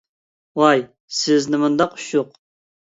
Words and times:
ۋاي 0.61 0.81
سىز 1.19 1.47
نېمانداق 1.57 1.97
ئۇششۇق! 2.01 2.37